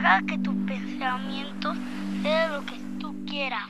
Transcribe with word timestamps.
Deja 0.00 0.22
que 0.22 0.38
tus 0.38 0.54
pensamientos 0.66 1.76
sean 2.22 2.52
lo 2.54 2.64
que 2.64 2.78
tú 2.98 3.14
quieras. 3.26 3.68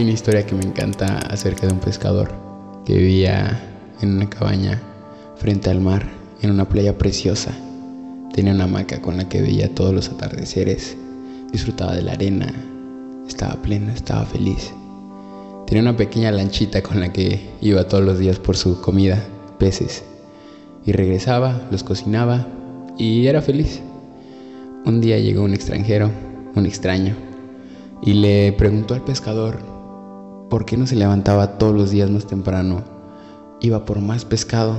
Una 0.00 0.12
historia 0.12 0.46
que 0.46 0.54
me 0.54 0.64
encanta 0.64 1.18
acerca 1.28 1.66
de 1.66 1.74
un 1.74 1.78
pescador 1.78 2.32
que 2.86 2.96
vivía 2.96 3.60
en 4.00 4.16
una 4.16 4.30
cabaña 4.30 4.80
frente 5.36 5.68
al 5.68 5.82
mar, 5.82 6.08
en 6.40 6.50
una 6.50 6.66
playa 6.66 6.96
preciosa. 6.96 7.52
Tenía 8.32 8.54
una 8.54 8.64
hamaca 8.64 9.02
con 9.02 9.18
la 9.18 9.28
que 9.28 9.42
veía 9.42 9.74
todos 9.74 9.92
los 9.92 10.08
atardeceres, 10.08 10.96
disfrutaba 11.52 11.94
de 11.94 12.00
la 12.00 12.12
arena, 12.12 12.50
estaba 13.28 13.60
pleno, 13.60 13.92
estaba 13.92 14.24
feliz. 14.24 14.72
Tenía 15.66 15.82
una 15.82 15.98
pequeña 15.98 16.32
lanchita 16.32 16.82
con 16.82 16.98
la 16.98 17.12
que 17.12 17.50
iba 17.60 17.86
todos 17.86 18.02
los 18.02 18.18
días 18.18 18.38
por 18.38 18.56
su 18.56 18.80
comida, 18.80 19.22
peces, 19.58 20.02
y 20.86 20.92
regresaba, 20.92 21.60
los 21.70 21.84
cocinaba 21.84 22.46
y 22.96 23.26
era 23.26 23.42
feliz. 23.42 23.82
Un 24.86 25.02
día 25.02 25.18
llegó 25.18 25.42
un 25.42 25.52
extranjero, 25.52 26.10
un 26.54 26.64
extraño, 26.64 27.14
y 28.00 28.14
le 28.14 28.54
preguntó 28.54 28.94
al 28.94 29.04
pescador 29.04 29.79
por 30.50 30.66
qué 30.66 30.76
no 30.76 30.86
se 30.86 30.96
levantaba 30.96 31.56
todos 31.58 31.74
los 31.74 31.90
días 31.90 32.10
más 32.10 32.26
temprano, 32.26 32.82
iba 33.60 33.86
por 33.86 34.00
más 34.00 34.26
pescado 34.26 34.76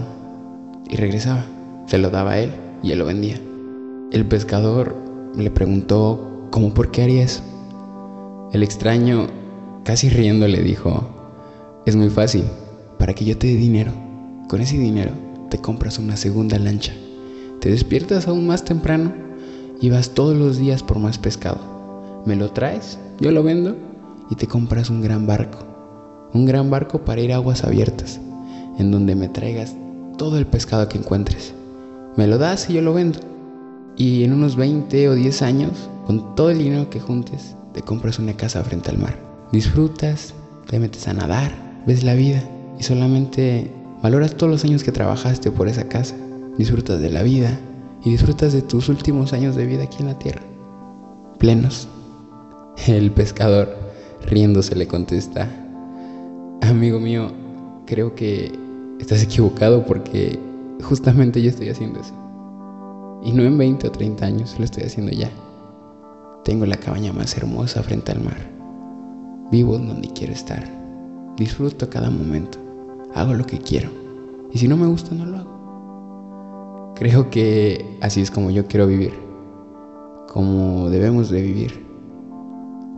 y 0.87 0.97
regresaba. 0.97 1.45
Se 1.87 1.97
lo 1.97 2.11
daba 2.11 2.33
a 2.33 2.39
él 2.39 2.51
y 2.83 2.91
él 2.91 2.99
lo 2.99 3.05
vendía. 3.05 3.41
El 4.11 4.27
pescador 4.27 4.95
le 5.35 5.49
preguntó 5.49 6.47
cómo 6.51 6.75
por 6.75 6.91
qué 6.91 7.01
haría 7.01 7.23
eso. 7.23 7.41
El 8.53 8.61
extraño, 8.61 9.27
casi 9.83 10.09
riendo, 10.09 10.47
le 10.47 10.61
dijo, 10.61 11.09
es 11.87 11.95
muy 11.95 12.09
fácil, 12.09 12.43
para 12.99 13.13
que 13.13 13.25
yo 13.25 13.37
te 13.37 13.47
dé 13.47 13.55
dinero. 13.55 13.93
Con 14.49 14.61
ese 14.61 14.77
dinero 14.77 15.13
te 15.49 15.57
compras 15.57 15.97
una 15.97 16.17
segunda 16.17 16.59
lancha, 16.59 16.93
te 17.61 17.71
despiertas 17.71 18.27
aún 18.27 18.45
más 18.45 18.63
temprano 18.63 19.13
y 19.79 19.89
vas 19.89 20.11
todos 20.11 20.37
los 20.37 20.59
días 20.59 20.83
por 20.83 20.99
más 20.99 21.17
pescado 21.17 21.81
me 22.25 22.35
lo 22.35 22.51
traes, 22.51 22.99
yo 23.19 23.31
lo 23.31 23.43
vendo 23.43 23.75
y 24.31 24.35
te 24.35 24.47
compras 24.47 24.89
un 24.89 25.01
gran 25.01 25.27
barco. 25.27 25.59
Un 26.33 26.45
gran 26.45 26.71
barco 26.71 27.03
para 27.05 27.21
ir 27.21 27.33
a 27.33 27.35
aguas 27.35 27.63
abiertas, 27.63 28.19
en 28.79 28.89
donde 28.89 29.13
me 29.13 29.27
traigas 29.27 29.75
todo 30.17 30.37
el 30.37 30.47
pescado 30.47 30.87
que 30.87 30.97
encuentres. 30.97 31.53
Me 32.15 32.25
lo 32.25 32.37
das 32.37 32.69
y 32.69 32.73
yo 32.73 32.81
lo 32.81 32.93
vendo. 32.93 33.19
Y 33.97 34.23
en 34.23 34.33
unos 34.33 34.55
20 34.55 35.09
o 35.09 35.15
10 35.15 35.41
años, 35.41 35.89
con 36.07 36.33
todo 36.35 36.49
el 36.49 36.59
dinero 36.59 36.89
que 36.89 37.01
juntes, 37.01 37.55
te 37.73 37.81
compras 37.81 38.19
una 38.19 38.33
casa 38.33 38.63
frente 38.63 38.89
al 38.89 38.97
mar. 38.97 39.19
Disfrutas, 39.51 40.33
te 40.67 40.79
metes 40.79 41.07
a 41.09 41.13
nadar, 41.13 41.51
ves 41.85 42.03
la 42.03 42.13
vida 42.13 42.41
y 42.79 42.83
solamente 42.83 43.69
valoras 44.01 44.35
todos 44.35 44.51
los 44.51 44.63
años 44.63 44.83
que 44.83 44.93
trabajaste 44.93 45.51
por 45.51 45.67
esa 45.67 45.89
casa. 45.89 46.15
Disfrutas 46.57 47.01
de 47.01 47.09
la 47.09 47.23
vida 47.23 47.59
y 48.03 48.11
disfrutas 48.11 48.53
de 48.53 48.61
tus 48.61 48.87
últimos 48.87 49.33
años 49.33 49.55
de 49.55 49.65
vida 49.65 49.83
aquí 49.83 49.97
en 49.99 50.07
la 50.07 50.19
tierra. 50.19 50.41
Plenos. 51.37 51.87
El 52.87 53.11
pescador, 53.11 53.80
riéndose, 54.27 54.75
le 54.75 54.87
contesta, 54.87 55.47
amigo 56.61 56.99
mío, 56.99 57.31
creo 57.85 58.15
que 58.15 58.51
estás 58.99 59.23
equivocado 59.23 59.85
porque 59.85 60.39
justamente 60.83 61.41
yo 61.41 61.49
estoy 61.49 61.69
haciendo 61.69 61.99
eso. 61.99 62.13
Y 63.23 63.31
no 63.33 63.43
en 63.43 63.57
20 63.57 63.87
o 63.87 63.91
30 63.91 64.25
años, 64.25 64.55
lo 64.57 64.65
estoy 64.65 64.83
haciendo 64.83 65.11
ya. 65.11 65.29
Tengo 66.43 66.65
la 66.65 66.77
cabaña 66.77 67.13
más 67.13 67.37
hermosa 67.37 67.83
frente 67.83 68.11
al 68.11 68.23
mar. 68.23 68.37
Vivo 69.51 69.77
donde 69.77 70.07
quiero 70.09 70.33
estar. 70.33 70.63
Disfruto 71.37 71.89
cada 71.89 72.09
momento. 72.09 72.57
Hago 73.13 73.33
lo 73.33 73.45
que 73.45 73.59
quiero. 73.59 73.89
Y 74.51 74.57
si 74.57 74.67
no 74.67 74.75
me 74.75 74.87
gusta, 74.87 75.13
no 75.13 75.25
lo 75.25 75.37
hago. 75.37 76.93
Creo 76.95 77.29
que 77.29 77.97
así 78.01 78.21
es 78.21 78.31
como 78.31 78.49
yo 78.49 78.65
quiero 78.65 78.87
vivir. 78.87 79.13
Como 80.27 80.89
debemos 80.89 81.29
de 81.29 81.41
vivir 81.41 81.85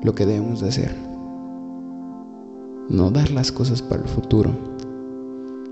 lo 0.03 0.13
que 0.16 0.25
debemos 0.25 0.62
de 0.62 0.69
hacer. 0.69 1.03
No 2.89 3.11
dar 3.11 3.31
las 3.31 3.51
cosas 3.51 3.81
para 3.81 4.01
el 4.01 4.09
futuro. 4.09 4.51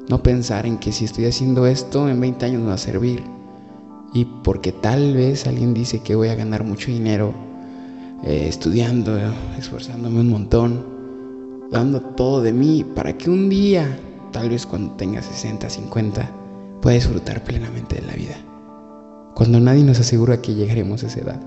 No 0.09 0.23
pensar 0.23 0.65
en 0.65 0.77
que 0.77 0.91
si 0.91 1.05
estoy 1.05 1.25
haciendo 1.25 1.65
esto 1.67 2.09
en 2.09 2.19
20 2.19 2.45
años 2.45 2.61
me 2.61 2.67
va 2.69 2.73
a 2.75 2.77
servir. 2.77 3.23
Y 4.13 4.25
porque 4.25 4.71
tal 4.71 5.13
vez 5.13 5.47
alguien 5.47 5.73
dice 5.73 5.99
que 5.99 6.15
voy 6.15 6.29
a 6.29 6.35
ganar 6.35 6.63
mucho 6.63 6.91
dinero 6.91 7.33
eh, 8.23 8.45
estudiando, 8.47 9.17
esforzándome 9.57 10.19
un 10.19 10.29
montón, 10.29 10.85
dando 11.71 12.01
todo 12.01 12.41
de 12.41 12.53
mí 12.53 12.85
para 12.95 13.17
que 13.17 13.29
un 13.29 13.49
día, 13.49 13.99
tal 14.31 14.49
vez 14.49 14.65
cuando 14.65 14.93
tenga 14.93 15.21
60, 15.21 15.69
50, 15.69 16.29
pueda 16.81 16.95
disfrutar 16.95 17.43
plenamente 17.43 17.95
de 17.95 18.07
la 18.07 18.13
vida. 18.13 18.35
Cuando 19.33 19.59
nadie 19.59 19.83
nos 19.83 19.99
asegura 19.99 20.41
que 20.41 20.55
llegaremos 20.55 21.03
a 21.03 21.07
esa 21.07 21.21
edad. 21.21 21.41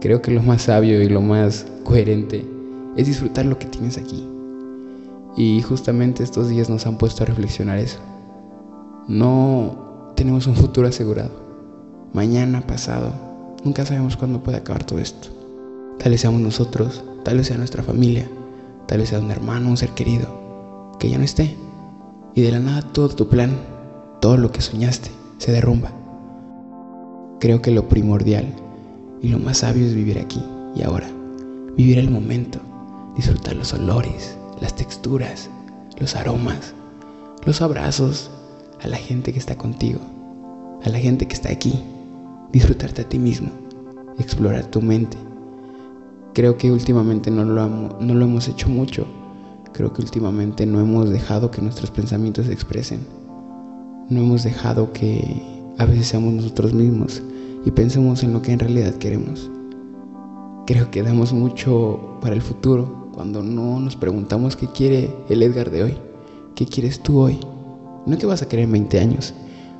Creo 0.00 0.22
que 0.22 0.30
lo 0.30 0.42
más 0.42 0.62
sabio 0.62 1.02
y 1.02 1.08
lo 1.08 1.20
más 1.20 1.66
coherente 1.84 2.46
es 2.96 3.06
disfrutar 3.06 3.46
lo 3.46 3.58
que 3.58 3.66
tienes 3.66 3.98
aquí. 3.98 4.26
Y 5.40 5.62
justamente 5.62 6.22
estos 6.22 6.50
días 6.50 6.68
nos 6.68 6.86
han 6.86 6.98
puesto 6.98 7.22
a 7.22 7.26
reflexionar 7.26 7.78
eso. 7.78 7.98
No 9.08 10.12
tenemos 10.14 10.46
un 10.46 10.54
futuro 10.54 10.86
asegurado. 10.86 11.30
Mañana, 12.12 12.60
pasado, 12.60 13.14
nunca 13.64 13.86
sabemos 13.86 14.18
cuándo 14.18 14.42
puede 14.42 14.58
acabar 14.58 14.84
todo 14.84 14.98
esto. 14.98 15.30
Tal 15.98 16.12
vez 16.12 16.20
seamos 16.20 16.42
nosotros, 16.42 17.02
tal 17.24 17.38
vez 17.38 17.46
sea 17.46 17.56
nuestra 17.56 17.82
familia, 17.82 18.28
tal 18.86 18.98
vez 18.98 19.08
sea 19.08 19.18
un 19.18 19.30
hermano, 19.30 19.70
un 19.70 19.78
ser 19.78 19.88
querido, 19.92 20.92
que 20.98 21.08
ya 21.08 21.16
no 21.16 21.24
esté. 21.24 21.56
Y 22.34 22.42
de 22.42 22.52
la 22.52 22.60
nada 22.60 22.82
todo 22.82 23.08
tu 23.08 23.26
plan, 23.30 23.52
todo 24.20 24.36
lo 24.36 24.52
que 24.52 24.60
soñaste, 24.60 25.10
se 25.38 25.52
derrumba. 25.52 25.90
Creo 27.40 27.62
que 27.62 27.70
lo 27.70 27.88
primordial 27.88 28.44
y 29.22 29.28
lo 29.28 29.38
más 29.38 29.56
sabio 29.56 29.86
es 29.86 29.94
vivir 29.94 30.18
aquí 30.18 30.44
y 30.76 30.82
ahora. 30.82 31.08
Vivir 31.78 31.98
el 31.98 32.10
momento, 32.10 32.58
disfrutar 33.16 33.56
los 33.56 33.72
olores, 33.72 34.36
las 34.60 34.74
texturas, 34.74 35.48
los 35.98 36.16
aromas, 36.16 36.74
los 37.44 37.62
abrazos, 37.62 38.30
a 38.82 38.88
la 38.88 38.96
gente 38.96 39.32
que 39.32 39.38
está 39.38 39.56
contigo, 39.56 40.00
a 40.84 40.88
la 40.88 40.98
gente 40.98 41.26
que 41.26 41.34
está 41.34 41.50
aquí. 41.50 41.82
Disfrutarte 42.52 43.02
a 43.02 43.08
ti 43.08 43.18
mismo, 43.18 43.50
explorar 44.18 44.64
tu 44.66 44.82
mente. 44.82 45.16
Creo 46.34 46.56
que 46.56 46.72
últimamente 46.72 47.30
no 47.30 47.44
lo, 47.44 47.68
no 47.68 48.14
lo 48.14 48.24
hemos 48.24 48.48
hecho 48.48 48.68
mucho. 48.68 49.06
Creo 49.72 49.92
que 49.92 50.02
últimamente 50.02 50.66
no 50.66 50.80
hemos 50.80 51.08
dejado 51.10 51.50
que 51.50 51.62
nuestros 51.62 51.90
pensamientos 51.90 52.46
se 52.46 52.52
expresen. 52.52 53.00
No 54.08 54.20
hemos 54.20 54.42
dejado 54.42 54.92
que 54.92 55.42
a 55.78 55.84
veces 55.84 56.08
seamos 56.08 56.32
nosotros 56.32 56.72
mismos 56.72 57.22
y 57.64 57.70
pensemos 57.70 58.24
en 58.24 58.32
lo 58.32 58.42
que 58.42 58.52
en 58.52 58.58
realidad 58.58 58.94
queremos. 58.94 59.48
Creo 60.66 60.90
que 60.90 61.02
damos 61.02 61.32
mucho 61.32 62.18
para 62.20 62.34
el 62.34 62.42
futuro 62.42 62.99
cuando 63.14 63.42
no 63.42 63.80
nos 63.80 63.96
preguntamos 63.96 64.56
qué 64.56 64.66
quiere 64.68 65.14
el 65.28 65.42
Edgar 65.42 65.70
de 65.70 65.82
hoy, 65.82 65.98
qué 66.54 66.66
quieres 66.66 67.00
tú 67.00 67.20
hoy. 67.20 67.38
No 68.06 68.16
que 68.16 68.26
vas 68.26 68.42
a 68.42 68.48
querer 68.48 68.64
en 68.64 68.72
20 68.72 69.00
años, 69.00 69.34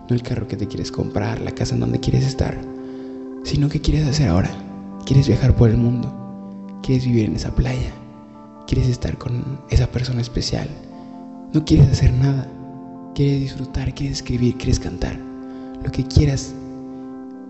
no 0.08 0.14
el 0.14 0.22
carro 0.22 0.48
que 0.48 0.56
te 0.56 0.66
quieres 0.66 0.92
comprar, 0.92 1.40
la 1.40 1.52
casa 1.52 1.74
en 1.74 1.80
donde 1.80 2.00
quieres 2.00 2.26
estar, 2.26 2.60
sino 3.44 3.68
qué 3.68 3.80
quieres 3.80 4.06
hacer 4.06 4.28
ahora. 4.28 4.50
Quieres 5.06 5.26
viajar 5.26 5.56
por 5.56 5.70
el 5.70 5.76
mundo, 5.76 6.12
quieres 6.82 7.04
vivir 7.04 7.24
en 7.24 7.36
esa 7.36 7.54
playa, 7.54 7.90
quieres 8.66 8.88
estar 8.88 9.16
con 9.16 9.60
esa 9.70 9.86
persona 9.86 10.20
especial, 10.20 10.68
no 11.52 11.64
quieres 11.64 11.88
hacer 11.88 12.12
nada, 12.12 12.46
quieres 13.14 13.40
disfrutar, 13.40 13.94
quieres 13.94 14.18
escribir, 14.18 14.56
quieres 14.56 14.78
cantar, 14.78 15.18
lo 15.82 15.90
que 15.90 16.04
quieras. 16.04 16.54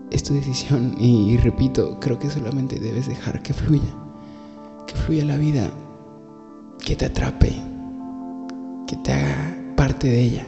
Es 0.09 0.23
tu 0.23 0.33
decisión 0.33 0.95
y, 0.99 1.37
repito, 1.37 1.97
creo 1.99 2.19
que 2.19 2.29
solamente 2.29 2.79
debes 2.79 3.07
dejar 3.07 3.41
que 3.41 3.53
fluya, 3.53 3.95
que 4.87 4.95
fluya 4.95 5.25
la 5.25 5.37
vida, 5.37 5.69
que 6.79 6.95
te 6.95 7.05
atrape, 7.05 7.53
que 8.87 8.95
te 8.97 9.13
haga 9.13 9.55
parte 9.75 10.07
de 10.07 10.21
ella. 10.21 10.47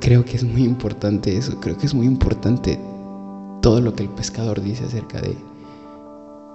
Creo 0.00 0.24
que 0.24 0.36
es 0.36 0.44
muy 0.44 0.62
importante 0.62 1.36
eso, 1.36 1.58
creo 1.60 1.76
que 1.76 1.86
es 1.86 1.94
muy 1.94 2.06
importante 2.06 2.78
todo 3.62 3.80
lo 3.80 3.94
que 3.94 4.04
el 4.04 4.08
pescador 4.10 4.60
dice 4.60 4.84
acerca 4.84 5.20
de, 5.20 5.36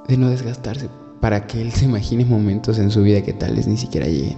de 0.08 0.18
no 0.18 0.30
desgastarse 0.30 0.90
para 1.20 1.46
que 1.46 1.62
él 1.62 1.72
se 1.72 1.86
imagine 1.86 2.26
momentos 2.26 2.80
en 2.80 2.90
su 2.90 3.04
vida 3.04 3.22
que 3.22 3.34
tales 3.34 3.68
ni 3.68 3.78
siquiera 3.78 4.08
lleguen, 4.08 4.38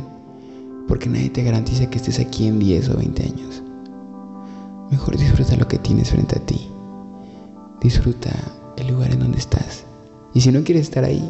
porque 0.88 1.10
nadie 1.10 1.30
te 1.30 1.44
garantiza 1.44 1.90
que 1.90 1.98
estés 1.98 2.20
aquí 2.20 2.48
en 2.48 2.60
10 2.60 2.90
o 2.90 2.98
20 2.98 3.24
años. 3.24 3.64
Mejor 4.92 5.18
disfruta 5.18 5.56
lo 5.56 5.68
que 5.68 5.80
tienes 5.80 6.12
frente 6.12 6.38
a 6.38 6.46
ti. 6.46 6.70
Disfruta 7.82 8.30
el 8.78 8.88
lugar 8.88 9.12
en 9.12 9.20
donde 9.20 9.40
estás. 9.40 9.86
Y 10.34 10.42
si 10.42 10.52
no 10.52 10.64
quieres 10.64 10.84
estar 10.84 11.04
ahí, 11.04 11.24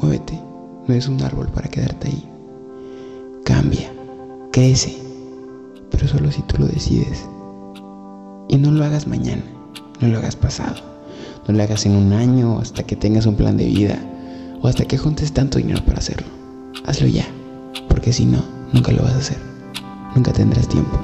muévete. 0.00 0.38
No 0.86 0.94
es 0.94 1.08
un 1.08 1.22
árbol 1.22 1.48
para 1.48 1.68
quedarte 1.68 2.08
ahí. 2.08 2.24
Cambia, 3.44 3.92
crece, 4.52 4.96
pero 5.90 6.06
solo 6.08 6.30
si 6.30 6.42
tú 6.42 6.58
lo 6.58 6.66
decides. 6.66 7.26
Y 8.48 8.56
no 8.56 8.70
lo 8.70 8.84
hagas 8.84 9.06
mañana, 9.06 9.42
no 10.00 10.08
lo 10.08 10.18
hagas 10.18 10.36
pasado, 10.36 10.76
no 11.46 11.54
lo 11.54 11.62
hagas 11.62 11.86
en 11.86 11.96
un 11.96 12.12
año 12.12 12.58
hasta 12.58 12.82
que 12.82 12.96
tengas 12.96 13.26
un 13.26 13.36
plan 13.36 13.56
de 13.56 13.66
vida 13.66 13.98
o 14.60 14.68
hasta 14.68 14.84
que 14.84 14.98
juntes 14.98 15.32
tanto 15.32 15.58
dinero 15.58 15.84
para 15.84 15.98
hacerlo. 15.98 16.26
Hazlo 16.86 17.06
ya, 17.06 17.26
porque 17.88 18.12
si 18.12 18.26
no, 18.26 18.42
nunca 18.72 18.92
lo 18.92 19.02
vas 19.02 19.14
a 19.14 19.18
hacer. 19.18 19.38
Nunca 20.14 20.32
tendrás 20.32 20.68
tiempo. 20.68 20.98